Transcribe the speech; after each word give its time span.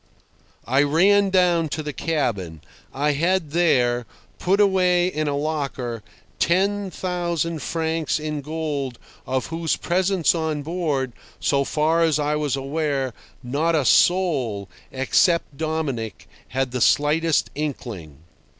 I 0.65 0.81
ran 0.81 1.29
down 1.29 1.69
to 1.69 1.83
the 1.83 1.93
cabin. 1.93 2.61
I 2.91 3.11
had 3.11 3.51
there, 3.51 4.07
put 4.39 4.59
away 4.59 5.05
in 5.05 5.27
a 5.27 5.37
locker, 5.37 6.01
ten 6.39 6.89
thousand 6.89 7.61
francs 7.61 8.19
in 8.19 8.41
gold 8.41 8.97
of 9.27 9.45
whose 9.53 9.75
presence 9.75 10.33
on 10.33 10.63
board, 10.63 11.13
so 11.39 11.63
far 11.63 12.01
as 12.01 12.17
I 12.17 12.35
was 12.35 12.55
aware, 12.55 13.13
not 13.43 13.75
a 13.75 13.85
soul, 13.85 14.67
except 14.91 15.55
Dominic 15.55 16.27
had 16.47 16.71
the 16.71 16.81
slightest 16.81 17.51
inkling. 17.53 18.23